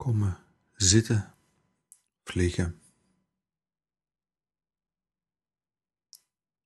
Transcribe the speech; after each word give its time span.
komen 0.00 0.38
zitten, 0.72 1.34
vliegen. 2.24 2.80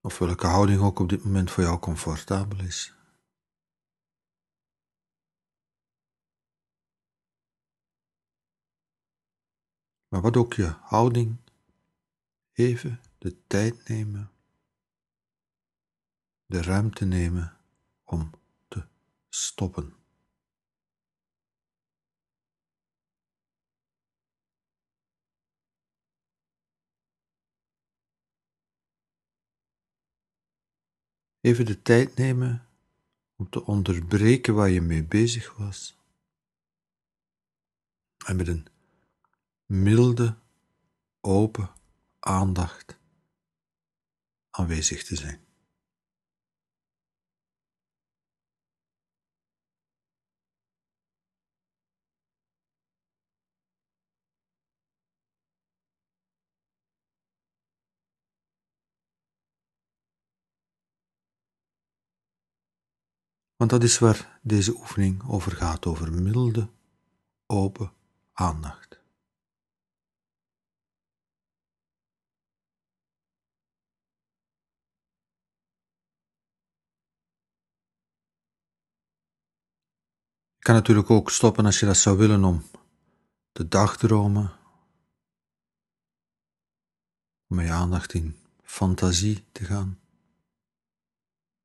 Of 0.01 0.19
welke 0.19 0.47
houding 0.47 0.81
ook 0.81 0.99
op 0.99 1.09
dit 1.09 1.25
moment 1.25 1.51
voor 1.51 1.63
jou 1.63 1.79
comfortabel 1.79 2.59
is. 2.61 2.95
Maar 10.09 10.21
wat 10.21 10.37
ook 10.37 10.53
je 10.53 10.67
houding, 10.67 11.37
even 12.53 13.01
de 13.19 13.47
tijd 13.47 13.89
nemen, 13.89 14.31
de 16.47 16.63
ruimte 16.63 17.05
nemen 17.05 17.57
om 18.05 18.31
te 18.69 18.87
stoppen. 19.29 20.04
Even 31.45 31.67
de 31.67 31.83
tijd 31.83 32.17
nemen 32.17 32.67
om 33.37 33.51
te 33.51 33.65
onderbreken 33.65 34.55
waar 34.55 34.71
je 34.71 34.81
mee 34.81 35.05
bezig 35.05 35.57
was. 35.57 35.97
En 38.27 38.37
met 38.37 38.49
een 38.49 38.67
milde, 39.67 40.37
open 41.21 41.71
aandacht 42.19 42.99
aanwezig 44.51 45.05
te 45.05 45.17
zijn. 45.17 45.44
Want 63.65 63.77
dat 63.77 63.91
is 63.91 63.99
waar 63.99 64.39
deze 64.43 64.75
oefening 64.77 65.29
over 65.29 65.53
gaat, 65.53 65.87
over 65.87 66.13
milde, 66.13 66.69
open 67.47 67.93
aandacht. 68.33 69.01
Je 80.55 80.59
kan 80.59 80.75
natuurlijk 80.75 81.11
ook 81.11 81.31
stoppen 81.31 81.65
als 81.65 81.81
je 81.81 81.87
dat 81.87 81.97
zou 81.97 82.19
willen 82.19 82.45
om 82.45 82.63
de 83.53 83.69
dagdromen, 83.69 84.53
om 87.47 87.61
je 87.61 87.71
aandacht 87.71 88.15
in 88.15 88.37
fantasie 88.63 89.45
te 89.53 89.65
gaan, 89.65 90.01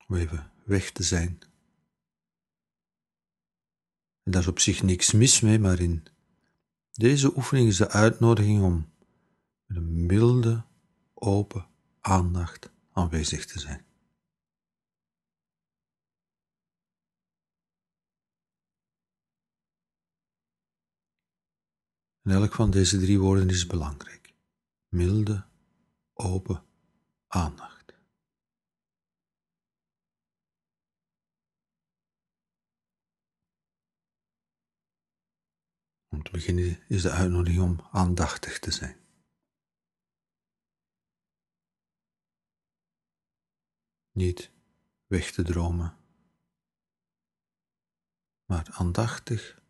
om 0.08 0.16
even 0.16 0.52
weg 0.64 0.92
te 0.92 1.04
zijn 1.04 1.49
en 4.24 4.32
daar 4.32 4.42
is 4.42 4.48
op 4.48 4.60
zich 4.60 4.84
niks 4.84 5.12
mis 5.12 5.42
mee, 5.42 5.60
maar 5.60 5.80
in 5.80 6.04
deze 6.92 7.36
oefening 7.36 7.68
is 7.68 7.78
de 7.78 7.90
uitnodiging 7.90 8.64
om 8.64 8.90
met 9.66 9.78
een 9.78 10.06
milde, 10.06 10.64
open 11.14 11.68
aandacht 12.00 12.72
aanwezig 12.92 13.46
te 13.46 13.60
zijn. 13.60 13.86
En 22.22 22.32
elk 22.32 22.54
van 22.54 22.72
deze 22.72 23.00
drie 23.00 23.20
woorden 23.20 23.50
is 23.50 23.68
belangrijk. 23.68 24.34
Milde, 24.88 25.46
open 26.14 26.64
aandacht. 27.28 27.79
Om 36.20 36.26
te 36.26 36.32
beginnen 36.32 36.84
is 36.88 37.02
de 37.02 37.10
uitnodiging 37.12 37.64
om 37.64 37.88
aandachtig 37.92 38.60
te 38.60 38.72
zijn. 38.72 38.98
Niet 44.12 44.52
weg 45.08 45.32
te 45.32 45.44
dromen, 45.44 45.98
maar 48.46 48.68
aandachtig 48.72 49.62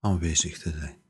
aanwezig 0.00 0.58
te 0.58 0.70
zijn. 0.70 1.02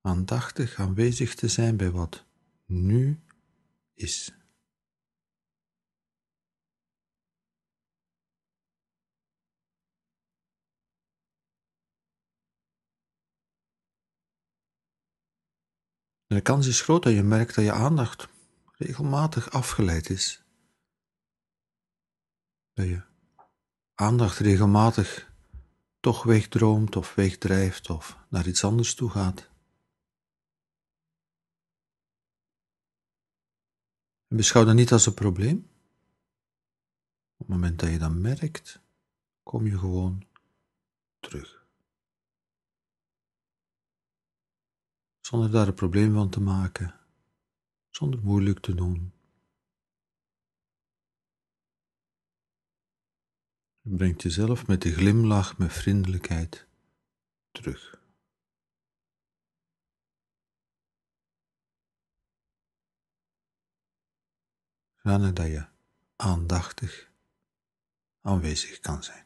Aandachtig 0.00 0.74
aanwezig 0.74 1.34
te 1.34 1.48
zijn 1.48 1.76
bij 1.76 1.90
wat 1.90 2.24
nu 2.66 3.20
is. 3.94 4.35
De 16.26 16.40
kans 16.40 16.66
is 16.66 16.80
groot 16.80 17.02
dat 17.02 17.12
je 17.12 17.22
merkt 17.22 17.54
dat 17.54 17.64
je 17.64 17.72
aandacht 17.72 18.28
regelmatig 18.72 19.50
afgeleid 19.50 20.10
is. 20.10 20.42
Dat 22.72 22.86
je 22.86 23.02
aandacht 23.94 24.38
regelmatig 24.38 25.32
toch 26.00 26.22
wegdroomt 26.22 26.96
of 26.96 27.14
wegdrijft 27.14 27.90
of 27.90 28.18
naar 28.28 28.46
iets 28.46 28.64
anders 28.64 28.94
toe 28.94 29.10
gaat. 29.10 29.50
En 34.28 34.36
beschouw 34.36 34.64
dat 34.64 34.74
niet 34.74 34.92
als 34.92 35.06
een 35.06 35.14
probleem. 35.14 35.70
Op 37.32 37.46
het 37.46 37.48
moment 37.48 37.78
dat 37.78 37.90
je 37.90 37.98
dat 37.98 38.12
merkt, 38.14 38.80
kom 39.42 39.66
je 39.66 39.78
gewoon 39.78 40.26
terug. 41.20 41.65
Zonder 45.26 45.50
daar 45.50 45.66
een 45.68 45.74
probleem 45.74 46.14
van 46.14 46.30
te 46.30 46.40
maken, 46.40 47.00
zonder 47.90 48.20
moeilijk 48.22 48.60
te 48.60 48.74
doen. 48.74 49.12
Je 53.80 53.96
brengt 53.96 54.22
jezelf 54.22 54.66
met 54.66 54.82
de 54.82 54.92
glimlach, 54.92 55.58
met 55.58 55.72
vriendelijkheid 55.72 56.66
terug. 57.50 58.00
Zodanig 64.96 65.32
dat 65.32 65.46
je 65.46 65.66
aandachtig 66.16 67.10
aanwezig 68.20 68.80
kan 68.80 69.02
zijn. 69.02 69.25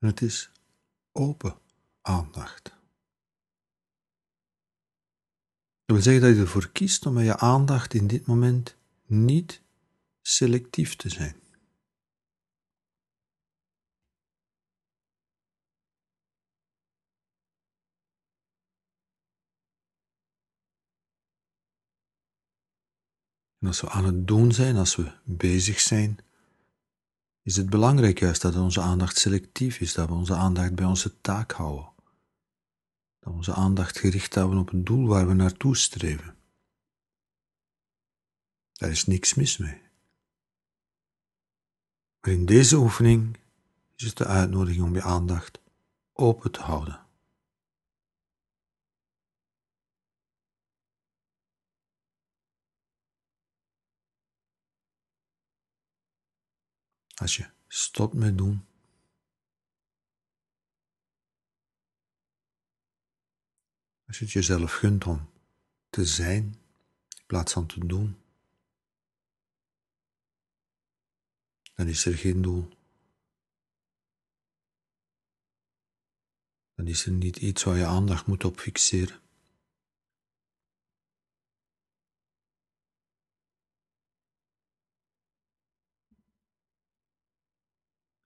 En 0.00 0.08
het 0.08 0.20
is 0.20 0.50
open 1.12 1.58
aandacht. 2.00 2.62
Dat 5.84 5.96
wil 5.96 6.02
zeggen 6.02 6.22
dat 6.22 6.34
je 6.34 6.40
ervoor 6.40 6.70
kiest 6.70 7.06
om 7.06 7.12
met 7.12 7.24
je 7.24 7.38
aandacht 7.38 7.94
in 7.94 8.06
dit 8.06 8.26
moment 8.26 8.76
niet 9.06 9.62
selectief 10.22 10.96
te 10.96 11.08
zijn. 11.08 11.40
En 23.58 23.66
als 23.66 23.80
we 23.80 23.90
aan 23.90 24.04
het 24.04 24.26
doen 24.26 24.52
zijn, 24.52 24.76
als 24.76 24.96
we 24.96 25.12
bezig 25.24 25.80
zijn, 25.80 26.18
is 27.50 27.56
het 27.56 27.70
belangrijk 27.70 28.18
juist 28.18 28.42
dat 28.42 28.56
onze 28.56 28.80
aandacht 28.80 29.18
selectief 29.18 29.80
is, 29.80 29.94
dat 29.94 30.08
we 30.08 30.14
onze 30.14 30.34
aandacht 30.34 30.74
bij 30.74 30.84
onze 30.84 31.20
taak 31.20 31.52
houden. 31.52 31.88
Dat 33.18 33.32
we 33.32 33.38
onze 33.38 33.54
aandacht 33.54 33.98
gericht 33.98 34.34
houden 34.34 34.58
op 34.58 34.70
het 34.70 34.86
doel 34.86 35.06
waar 35.06 35.28
we 35.28 35.34
naartoe 35.34 35.76
streven. 35.76 36.36
Daar 38.72 38.90
is 38.90 39.06
niks 39.06 39.34
mis 39.34 39.56
mee. 39.56 39.80
Maar 42.20 42.32
in 42.32 42.46
deze 42.46 42.76
oefening 42.76 43.38
is 43.96 44.04
het 44.04 44.16
de 44.16 44.26
uitnodiging 44.26 44.84
om 44.84 44.94
je 44.94 45.02
aandacht 45.02 45.60
open 46.12 46.50
te 46.50 46.60
houden. 46.60 47.00
Als 57.20 57.36
je 57.36 57.50
stopt 57.66 58.14
met 58.14 58.38
doen, 58.38 58.66
als 64.06 64.18
je 64.18 64.24
het 64.24 64.32
jezelf 64.32 64.72
gunt 64.72 65.04
om 65.04 65.30
te 65.90 66.04
zijn 66.04 66.44
in 67.18 67.26
plaats 67.26 67.52
van 67.52 67.66
te 67.66 67.86
doen, 67.86 68.16
dan 71.74 71.86
is 71.86 72.04
er 72.04 72.16
geen 72.16 72.42
doel. 72.42 72.68
Dan 76.74 76.86
is 76.86 77.06
er 77.06 77.12
niet 77.12 77.36
iets 77.36 77.62
waar 77.62 77.76
je 77.76 77.86
aandacht 77.86 78.26
moet 78.26 78.44
op 78.44 78.58
fixeren. 78.58 79.20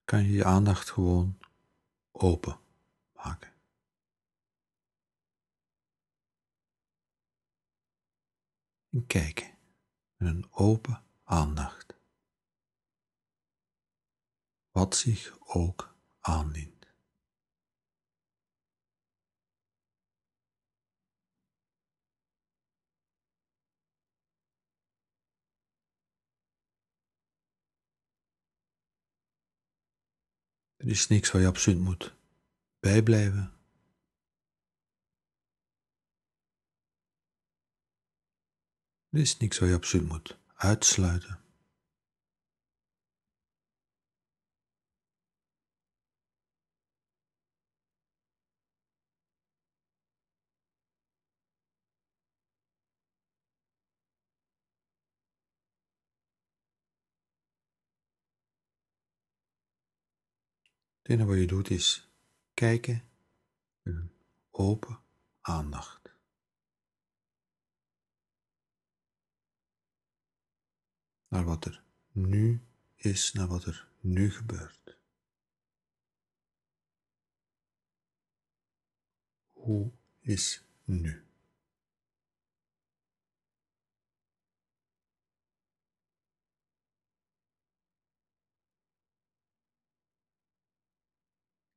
Kan 0.04 0.24
je 0.24 0.32
je 0.32 0.44
aandacht 0.44 0.90
gewoon 0.90 1.38
open 2.12 2.60
maken. 3.12 3.52
En 8.90 9.06
kijken 9.06 9.58
met 10.16 10.28
een 10.28 10.46
open 10.50 11.02
aandacht. 11.24 11.96
Wat 14.70 14.96
zich 14.96 15.38
ook 15.40 15.96
aandient. 16.20 16.73
Er 30.84 30.90
is 30.90 31.08
niks 31.08 31.30
waar 31.30 31.42
je 31.42 31.48
absoluut 31.48 31.80
moet 31.80 32.14
bijblijven. 32.80 33.52
Er 39.10 39.20
is 39.20 39.36
niks 39.36 39.58
waar 39.58 39.68
je 39.68 39.74
absoluut 39.74 40.08
moet 40.08 40.38
uitsluiten. 40.54 41.43
Het 61.04 61.12
enige 61.12 61.28
wat 61.28 61.38
je 61.38 61.46
doet 61.46 61.70
is 61.70 62.08
kijken 62.54 63.08
met 63.82 63.94
een 63.94 64.12
open 64.50 65.00
aandacht. 65.40 66.14
Naar 71.28 71.44
wat 71.44 71.64
er 71.64 71.82
nu 72.12 72.66
is, 72.94 73.32
naar 73.32 73.46
wat 73.46 73.64
er 73.64 73.88
nu 74.00 74.30
gebeurt. 74.30 74.98
Hoe 79.52 79.92
is 80.20 80.64
nu? 80.84 81.23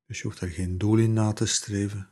Dus 0.08 0.18
je 0.18 0.24
hoeft 0.24 0.40
daar 0.40 0.50
geen 0.50 0.78
doel 0.78 0.98
in 0.98 1.14
na 1.14 1.34
te 1.34 1.46
streven. 1.46 2.10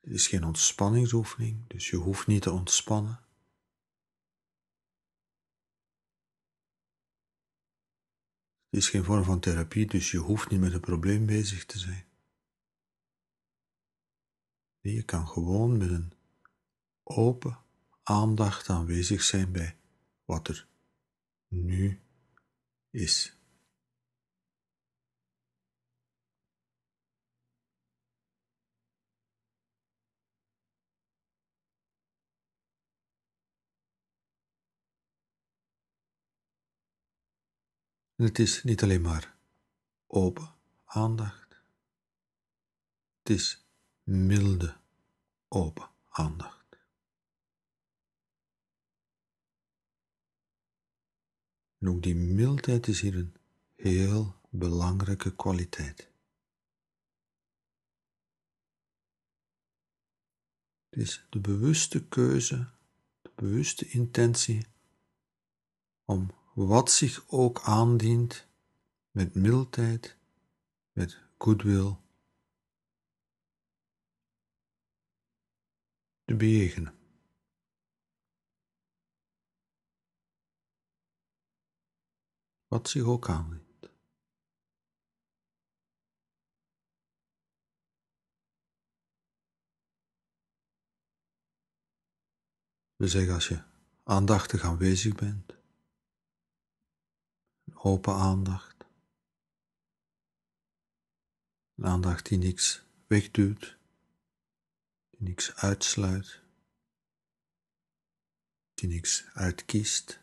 Het 0.00 0.12
is 0.12 0.26
geen 0.26 0.44
ontspanningsoefening, 0.44 1.66
dus 1.68 1.90
je 1.90 1.96
hoeft 1.96 2.26
niet 2.26 2.42
te 2.42 2.50
ontspannen. 2.50 3.24
Het 8.68 8.82
is 8.82 8.88
geen 8.88 9.04
vorm 9.04 9.24
van 9.24 9.40
therapie, 9.40 9.86
dus 9.86 10.10
je 10.10 10.18
hoeft 10.18 10.50
niet 10.50 10.60
met 10.60 10.72
het 10.72 10.80
probleem 10.80 11.26
bezig 11.26 11.64
te 11.66 11.78
zijn. 11.78 12.06
Je 14.80 15.02
kan 15.02 15.28
gewoon 15.28 15.76
met 15.76 15.90
een 15.90 16.12
open 17.02 17.58
aandacht 18.02 18.68
aanwezig 18.68 19.22
zijn 19.22 19.52
bij 19.52 19.76
wat 20.24 20.48
er 20.48 20.66
nu 21.48 22.00
is. 22.90 23.33
En 38.16 38.24
het 38.24 38.38
is 38.38 38.62
niet 38.62 38.82
alleen 38.82 39.00
maar 39.00 39.36
open 40.06 40.54
aandacht, 40.84 41.56
het 43.18 43.30
is 43.30 43.66
milde 44.02 44.76
open 45.48 45.90
aandacht. 46.08 46.78
En 51.78 51.88
ook 51.88 52.02
die 52.02 52.14
mildheid 52.14 52.86
is 52.86 53.00
hier 53.00 53.16
een 53.16 53.34
heel 53.74 54.40
belangrijke 54.50 55.34
kwaliteit. 55.34 56.10
Het 60.88 61.02
is 61.02 61.26
de 61.30 61.40
bewuste 61.40 62.08
keuze, 62.08 62.70
de 63.22 63.30
bewuste 63.34 63.88
intentie 63.88 64.66
om 66.04 66.30
wat 66.54 66.90
zich 66.90 67.24
ook 67.28 67.60
aandient, 67.60 68.46
met 69.10 69.34
mildheid, 69.34 70.16
met 70.92 71.18
goodwill, 71.38 71.96
te 76.24 76.36
bejegenen. 76.36 76.98
Wat 82.66 82.88
zich 82.88 83.04
ook 83.04 83.28
aandient. 83.28 83.62
We 92.96 93.08
zeggen 93.08 93.34
als 93.34 93.48
je 93.48 93.62
aandachtig 94.04 94.62
aanwezig 94.62 95.14
bent, 95.14 95.53
open 97.84 98.14
aandacht. 98.14 98.84
Een 101.74 101.86
aandacht 101.86 102.26
die 102.26 102.38
niks 102.38 102.82
wegduwt, 103.06 103.76
die 105.10 105.22
niks 105.22 105.54
uitsluit, 105.54 106.40
die 108.74 108.88
niks 108.88 109.24
uitkiest, 109.34 110.20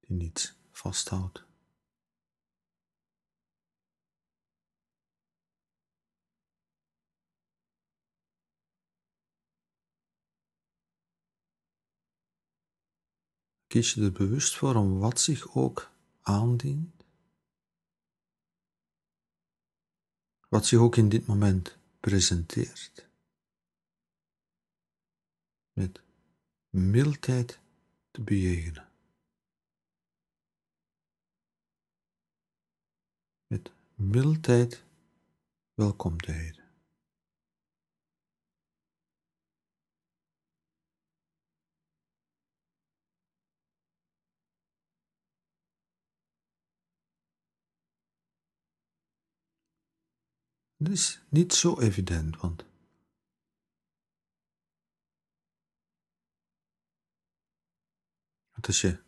die 0.00 0.16
niets 0.16 0.54
vasthoudt. 0.70 1.47
Kies 13.78 13.94
je 13.94 14.02
er 14.02 14.12
bewust 14.12 14.56
voor 14.56 14.74
om 14.74 14.98
wat 14.98 15.20
zich 15.20 15.56
ook 15.56 15.90
aandient, 16.22 17.04
wat 20.48 20.66
zich 20.66 20.78
ook 20.78 20.96
in 20.96 21.08
dit 21.08 21.26
moment 21.26 21.78
presenteert, 22.00 23.08
met 25.72 26.00
mildheid 26.70 27.60
te 28.10 28.22
bejegenen. 28.22 28.88
Met 33.46 33.72
mildheid 33.94 34.84
welkom 35.74 36.20
te 36.20 36.32
heten. 36.32 36.57
Dat 50.80 50.92
is 50.92 51.20
niet 51.28 51.54
zo 51.54 51.78
evident, 51.80 52.36
want 52.40 52.64
als 58.68 58.80
je 58.80 59.00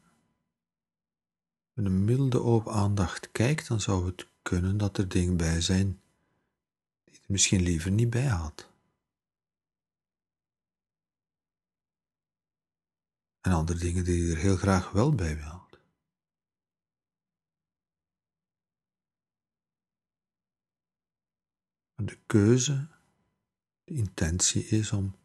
met 1.73 1.85
een 1.85 2.05
milde 2.05 2.41
open 2.41 2.73
aandacht 2.73 3.31
kijkt, 3.31 3.69
dan 3.69 3.81
zou 3.81 4.07
het 4.07 4.27
kunnen 4.43 4.77
dat 4.77 4.99
er 4.99 5.09
dingen 5.09 5.37
bij 5.37 5.61
zijn 5.61 6.01
die 7.05 7.21
misschien 7.27 7.63
liever 7.63 7.91
niet 7.91 8.11
bij 8.11 8.27
had. 8.27 8.69
En 13.41 13.53
andere 13.53 13.79
dingen 13.79 14.05
die 14.05 14.23
je 14.23 14.33
er 14.33 14.39
heel 14.39 14.57
graag 14.57 14.91
wel 14.91 15.15
bij 15.15 15.37
wilt. 15.37 15.60
De 22.07 22.19
keuze, 22.27 22.89
de 23.85 23.95
intentie 23.95 24.65
is 24.65 24.93
om 24.93 25.17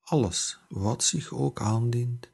alles 0.00 0.60
wat 0.68 1.04
zich 1.04 1.32
ook 1.32 1.60
aandient, 1.60 2.32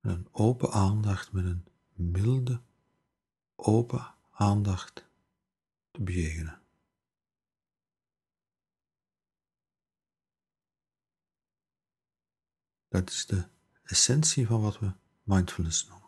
met 0.00 0.16
een 0.16 0.28
open 0.32 0.70
aandacht, 0.72 1.32
met 1.32 1.44
een 1.44 1.64
milde, 1.94 2.62
open 3.54 4.14
aandacht 4.30 5.06
te 5.90 6.02
bejegenen. 6.02 6.62
Dat 12.88 13.10
is 13.10 13.26
de 13.26 13.48
essentie 13.82 14.46
van 14.46 14.60
wat 14.60 14.78
we 14.78 14.92
mindfulness 15.22 15.86
noemen. 15.86 15.99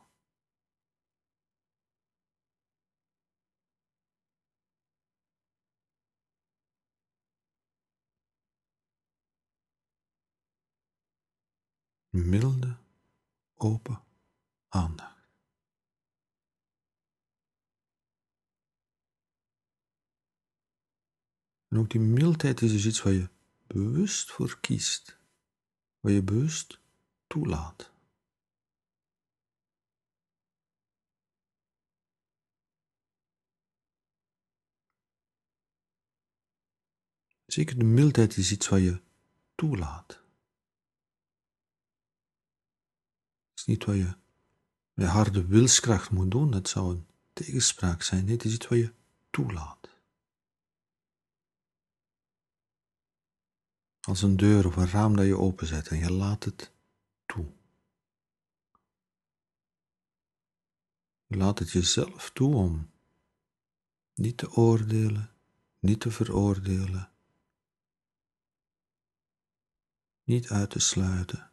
Milde, 12.13 12.77
open 13.55 14.05
aandacht. 14.69 15.29
En 21.69 21.79
ook 21.79 21.91
die 21.91 22.01
mildheid 22.01 22.61
is 22.61 22.73
dus 22.73 22.87
iets 22.87 23.03
waar 23.03 23.13
je 23.13 23.29
bewust 23.67 24.31
voor 24.31 24.61
kiest, 24.61 25.19
waar 26.01 26.13
je 26.13 26.23
bewust 26.23 26.81
toelaat. 27.27 27.93
Zeker 37.47 37.79
de 37.79 37.85
mildheid 37.85 38.37
is 38.37 38.53
iets 38.53 38.69
wat 38.69 38.81
je 38.81 39.03
toelaat. 39.55 40.22
Is 43.63 43.69
niet 43.69 43.85
wat 43.85 43.97
je 43.97 44.15
met 44.93 45.09
harde 45.09 45.47
wilskracht 45.47 46.11
moet 46.11 46.31
doen, 46.31 46.51
dat 46.51 46.69
zou 46.69 46.95
een 46.95 47.07
tegenspraak 47.33 48.03
zijn. 48.03 48.29
Het 48.29 48.45
is 48.45 48.55
iets 48.55 48.69
wat 48.69 48.79
je 48.79 48.93
toelaat. 49.31 49.91
Als 54.01 54.23
een 54.23 54.37
deur 54.37 54.67
of 54.67 54.77
een 54.77 54.89
raam 54.89 55.17
dat 55.17 55.27
je 55.27 55.37
openzet 55.37 55.89
en 55.89 55.99
je 55.99 56.13
laat 56.13 56.45
het 56.45 56.73
toe. 57.27 57.53
Je 61.27 61.37
laat 61.37 61.59
het 61.59 61.71
jezelf 61.71 62.31
toe 62.31 62.55
om 62.55 62.91
niet 64.15 64.37
te 64.37 64.51
oordelen, 64.53 65.31
niet 65.79 66.01
te 66.01 66.11
veroordelen, 66.11 67.11
niet 70.25 70.49
uit 70.49 70.71
te 70.71 70.79
sluiten, 70.79 71.52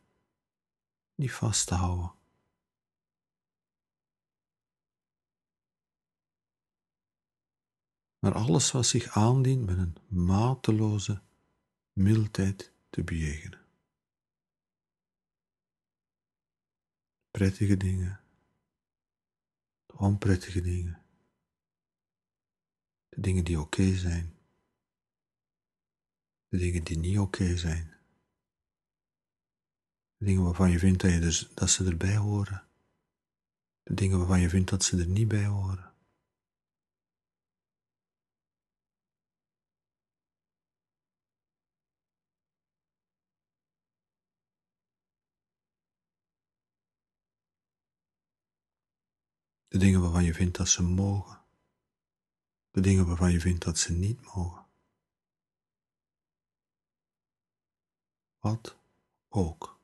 niet 1.20 1.32
vast 1.32 1.68
te 1.68 1.76
houden. 1.76 2.14
Maar 8.20 8.34
alles 8.34 8.72
wat 8.72 8.86
zich 8.86 9.08
aandient 9.08 9.66
met 9.66 9.78
een 9.78 9.98
mateloze 10.08 11.22
mildheid 11.94 12.74
te 12.90 13.04
bejegenen. 13.04 13.66
Prettige 17.32 17.78
dingen, 17.78 18.22
onprettige 19.86 20.62
dingen, 20.62 21.04
de 23.10 23.22
dingen 23.22 23.44
die 23.44 23.60
oké 23.60 23.96
zijn, 23.96 24.38
de 26.48 26.58
dingen 26.58 26.84
die 26.84 26.98
niet 26.98 27.20
oké 27.20 27.58
zijn, 27.58 27.99
dingen 30.26 30.44
waarvan 30.44 30.72
je 30.72 30.80
vindt 30.80 31.02
dat, 31.02 31.12
je 31.12 31.20
dus, 31.20 31.50
dat 31.54 31.70
ze 31.70 31.86
erbij 31.86 32.16
horen, 32.16 32.68
de 33.84 33.94
dingen 33.94 34.18
waarvan 34.18 34.40
je 34.40 34.50
vindt 34.50 34.70
dat 34.70 34.84
ze 34.84 34.98
er 34.98 35.08
niet 35.08 35.28
bij 35.28 35.46
horen. 35.46 35.94
De 49.68 49.78
dingen 49.78 50.02
waarvan 50.02 50.24
je 50.24 50.34
vindt 50.34 50.58
dat 50.58 50.68
ze 50.68 50.84
mogen. 50.84 51.44
De 52.72 52.82
dingen 52.82 53.06
waarvan 53.06 53.32
je 53.32 53.40
vindt 53.40 53.64
dat 53.64 53.78
ze 53.78 53.94
niet 53.94 54.22
mogen. 54.22 54.66
Wat 58.40 58.78
ook. 59.28 59.79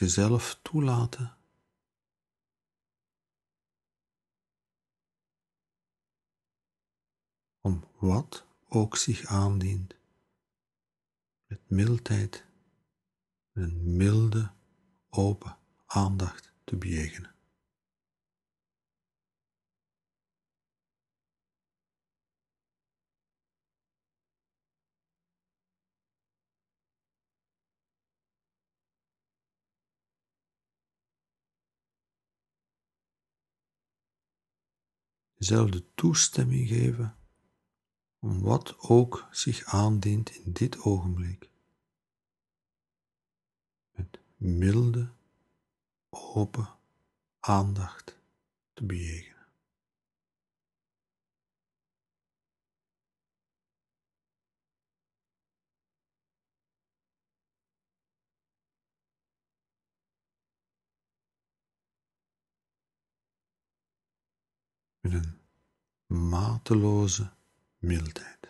Jezelf 0.00 0.58
toelaten. 0.62 1.36
Om 7.60 7.84
wat 7.98 8.46
ook 8.68 8.96
zich 8.96 9.24
aandient. 9.24 9.94
Met 11.46 11.70
mildheid, 11.70 12.44
met 13.52 13.64
een 13.64 13.96
milde, 13.96 14.52
open 15.10 15.58
aandacht 15.86 16.52
te 16.64 16.76
bejegenen. 16.76 17.34
Jezelf 35.40 35.70
de 35.70 35.84
toestemming 35.94 36.68
geven 36.68 37.16
om 38.18 38.40
wat 38.40 38.78
ook 38.78 39.28
zich 39.30 39.64
aandient 39.64 40.30
in 40.30 40.52
dit 40.52 40.80
ogenblik. 40.80 41.50
Met 43.90 44.18
milde, 44.36 45.10
open 46.10 46.68
aandacht 47.40 48.16
te 48.72 48.84
bejegenen. 48.84 49.39
Met 65.00 65.12
een 65.12 65.38
mateloze 66.30 67.30
mildheid. 67.78 68.49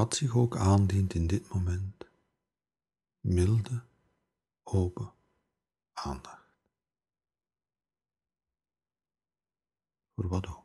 Wat 0.00 0.14
zich 0.14 0.36
ook 0.36 0.56
aandient 0.56 1.14
in 1.14 1.26
dit 1.26 1.48
moment, 1.48 2.08
milde, 3.20 3.82
open 4.62 5.12
aandacht. 5.92 6.46
Voor 10.14 10.28
wat 10.28 10.46
ook. 10.46 10.59